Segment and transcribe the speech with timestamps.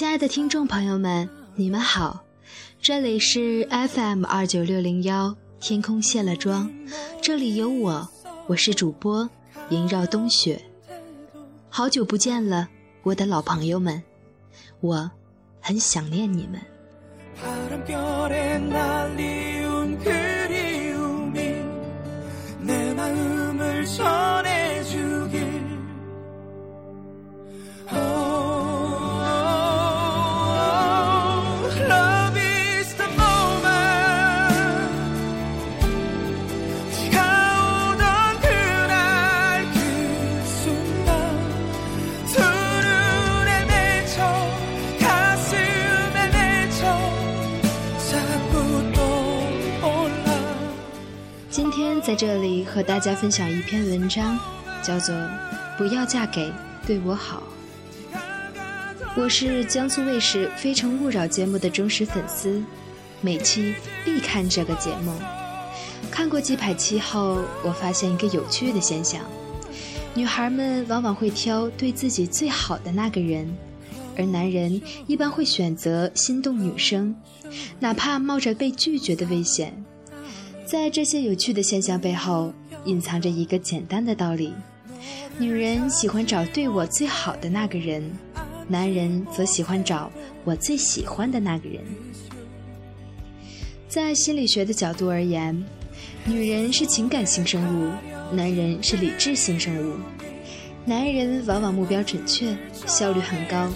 [0.00, 2.24] 亲爱的听众朋友们，你们好，
[2.80, 6.72] 这里是 FM 二九六零幺，天空卸了妆，
[7.20, 8.08] 这里有我，
[8.46, 9.28] 我是主播
[9.68, 10.58] 萦绕冬雪，
[11.68, 12.66] 好久不见了，
[13.02, 14.02] 我的老朋友们，
[14.80, 15.10] 我
[15.60, 16.58] 很想念你们。
[51.80, 54.38] 今天在这里和大家分享一篇文章，
[54.82, 55.14] 叫做
[55.78, 56.52] 《不要嫁给
[56.86, 57.42] 对我好》。
[59.16, 62.62] 我是江苏卫视《非诚勿扰》节目的忠实粉丝，
[63.22, 65.10] 每期必看这个节目。
[66.10, 69.22] 看过几百期后，我发现一个有趣的现象：
[70.12, 73.50] 女孩们往往会挑对自己最好的那个人，
[74.18, 77.16] 而男人一般会选择心动女生，
[77.78, 79.82] 哪怕冒着被拒绝的危险。
[80.70, 82.52] 在这些有趣的现象背后，
[82.84, 84.52] 隐藏着一个简单的道理：
[85.36, 88.08] 女人喜欢找对我最好的那个人，
[88.68, 90.08] 男人则喜欢找
[90.44, 91.82] 我最喜欢的那个人。
[93.88, 95.60] 在心理学的角度而言，
[96.24, 97.90] 女人是情感性生物，
[98.32, 99.96] 男人是理智性生物。
[100.84, 103.68] 男人往往目标准确，效率很高，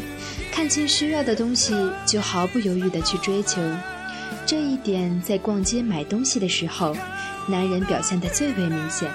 [0.53, 1.75] 看清需要的东西
[2.07, 3.61] 就毫不犹豫地去追求。
[4.47, 6.97] 这一点在逛街买东西的时候，
[7.49, 9.11] 男人表现得最为明显。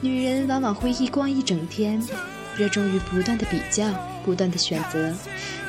[0.00, 2.02] 女人往往会一逛一整天，
[2.56, 3.88] 热衷于不断的比较，
[4.24, 5.14] 不断的选择，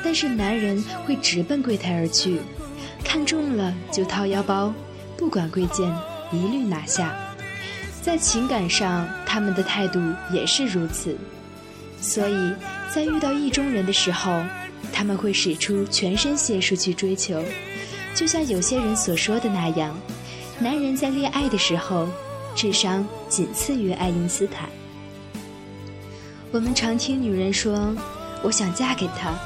[0.04, 2.40] 但是男人会直奔柜台而去，
[3.02, 4.72] 看中了就掏腰包，
[5.16, 5.90] 不管贵贱，
[6.30, 7.16] 一律拿下。
[8.02, 10.00] 在情感上，他们的态度
[10.32, 11.16] 也是如此。
[12.00, 12.52] 所以
[12.94, 14.42] 在遇到意中人的时候，
[14.92, 17.42] 他们会使出全身解数去追求。
[18.18, 19.96] 就像有些人所说的那样，
[20.58, 22.08] 男人在恋爱的时候，
[22.52, 24.68] 智商仅次于爱因斯坦。
[26.50, 27.94] 我们常听女人说
[28.42, 29.38] ：“我想嫁给他，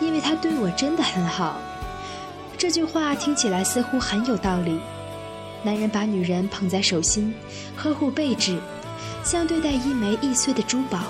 [0.00, 1.60] 因为他对我真的很好。”
[2.56, 4.80] 这句话听起来似乎很有道理。
[5.62, 7.34] 男人把女人捧在手心，
[7.76, 8.58] 呵护备至，
[9.22, 11.00] 像对待一枚易碎的珠宝。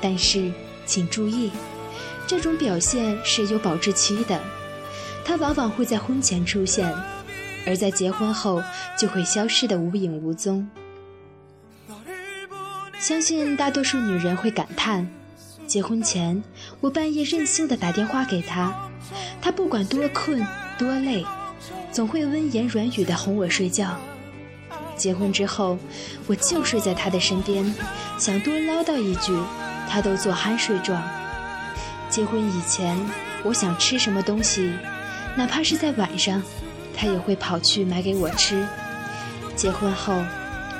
[0.00, 0.52] 但是，
[0.86, 1.50] 请注意，
[2.24, 4.40] 这种表现是有保质期的。
[5.28, 6.90] 他往往会在婚前出现，
[7.66, 8.62] 而在结婚后
[8.96, 10.66] 就会消失的无影无踪。
[12.98, 15.06] 相信大多数女人会感叹：
[15.66, 16.42] 结婚前
[16.80, 18.74] 我半夜任性的打电话给他，
[19.42, 20.42] 他不管多困
[20.78, 21.22] 多累，
[21.92, 23.88] 总会温言软语的哄我睡觉；
[24.96, 25.78] 结婚之后
[26.26, 27.74] 我就睡在他的身边，
[28.16, 29.38] 想多唠叨一句，
[29.90, 30.98] 他都做酣睡状；
[32.08, 32.98] 结婚以前
[33.42, 34.72] 我想吃什么东西。
[35.38, 36.42] 哪怕是在晚上，
[36.92, 38.66] 他也会跑去买给我吃。
[39.54, 40.14] 结婚后，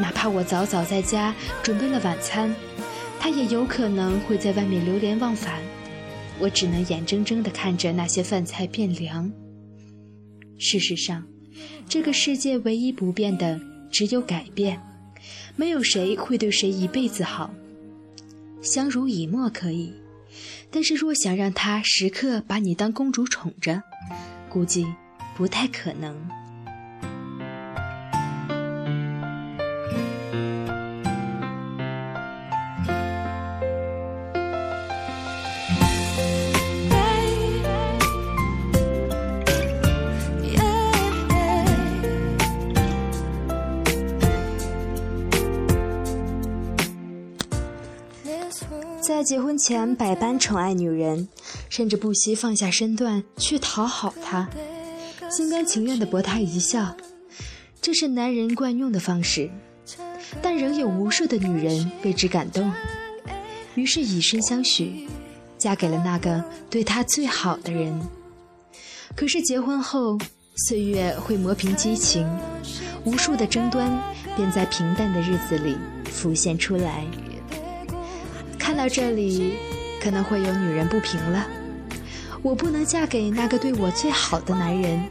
[0.00, 1.32] 哪怕我早早在家
[1.62, 2.52] 准备了晚餐，
[3.20, 5.60] 他也有可能会在外面流连忘返。
[6.40, 9.30] 我只能眼睁睁地看着那些饭菜变凉。
[10.58, 11.24] 事实上，
[11.88, 13.60] 这个世界唯一不变的
[13.92, 14.82] 只有改变，
[15.54, 17.54] 没有谁会对谁一辈子好。
[18.60, 19.94] 相濡以沫可以，
[20.68, 23.80] 但是若想让他时刻把你当公主宠着，
[24.48, 24.86] 估计
[25.36, 26.16] 不太可能。
[49.00, 51.28] 在结婚前百般宠爱女人，
[51.68, 54.48] 甚至不惜放下身段去讨好他，
[55.30, 56.96] 心甘情愿地博他一笑，
[57.80, 59.50] 这是男人惯用的方式。
[60.42, 62.70] 但仍有无数的女人为之感动，
[63.74, 65.08] 于是以身相许，
[65.56, 67.98] 嫁给了那个对她最好的人。
[69.16, 70.18] 可是结婚后，
[70.68, 72.28] 岁月会磨平激情，
[73.04, 73.90] 无数的争端
[74.36, 77.06] 便在平淡的日子里浮现出来。
[78.58, 79.54] 看到这里，
[80.02, 81.46] 可能会有女人不平了。
[82.42, 85.02] 我不能嫁给那个对我最好的男人，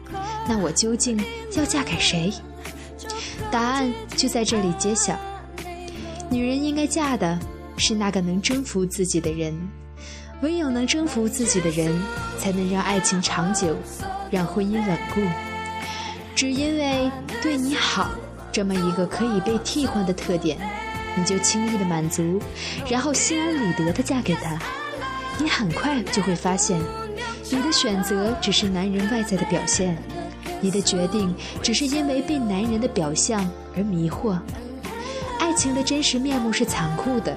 [0.47, 1.21] 那我究竟
[1.55, 2.33] 要嫁给谁？
[3.51, 5.15] 答案就在这里揭晓。
[6.29, 7.37] 女人应该嫁的
[7.77, 9.55] 是那个能征服自己的人，
[10.41, 11.93] 唯有能征服自己的人，
[12.39, 13.75] 才能让爱情长久，
[14.31, 15.21] 让婚姻稳固。
[16.35, 18.09] 只因为对你好
[18.51, 20.57] 这么一个可以被替换的特点，
[21.15, 22.41] 你就轻易的满足，
[22.89, 24.59] 然后心安理得的嫁给他。
[25.39, 26.81] 你很快就会发现，
[27.49, 29.97] 你的选择只是男人外在的表现，
[30.59, 34.37] 你的决定只是因为被男人的表象而迷惑。
[35.39, 37.35] 爱情的真实面目是残酷的。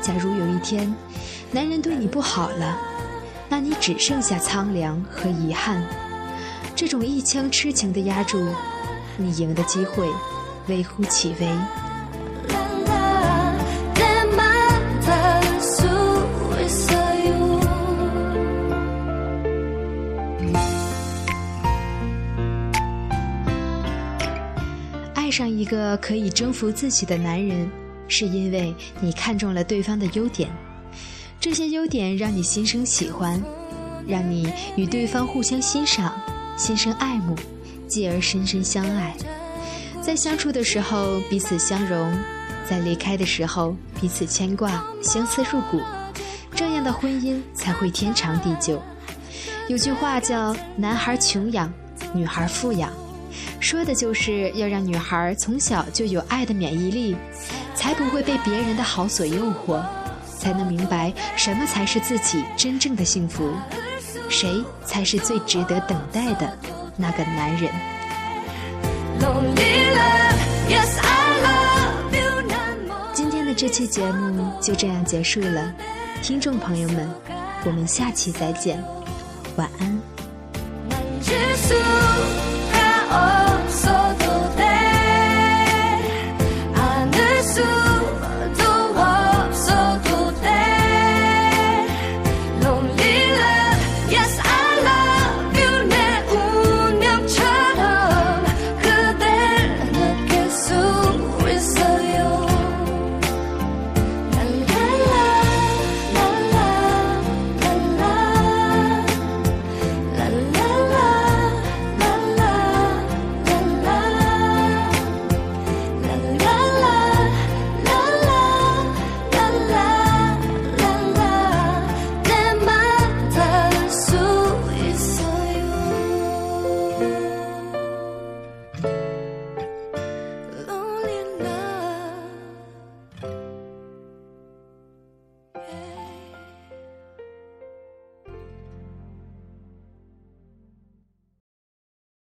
[0.00, 0.94] 假如有一天，
[1.50, 2.78] 男人对你不好了，
[3.48, 5.82] 那你只剩下苍凉和遗憾。
[6.74, 8.44] 这种一腔痴情的压住，
[9.16, 10.06] 你赢的机会
[10.68, 11.48] 微乎其微。
[25.32, 27.66] 上一个可以征服自己的男人，
[28.06, 30.50] 是因为你看中了对方的优点。
[31.40, 33.42] 这些优点让你心生喜欢，
[34.06, 36.12] 让你与对方互相欣赏，
[36.56, 37.34] 心生爱慕，
[37.88, 39.16] 继而深深相爱。
[40.00, 42.12] 在相处的时候彼此相融，
[42.68, 45.80] 在离开的时候彼此牵挂，相思入骨，
[46.54, 48.80] 这样的婚姻才会天长地久。
[49.68, 51.72] 有句话叫“男孩穷养，
[52.12, 52.92] 女孩富养”，
[53.60, 57.16] 说的就是要让女孩从小就有爱的免疫力，
[57.74, 59.82] 才不会被别人的好所诱惑。
[60.38, 63.52] 才能明白什么才是自己真正的幸福，
[64.28, 66.58] 谁才是最值得等待的
[66.96, 67.70] 那个男人。
[73.12, 75.72] 今天的这期节目就这样结束了，
[76.22, 77.08] 听众朋友们，
[77.64, 78.82] 我们下期再见，
[79.54, 80.11] 晚安。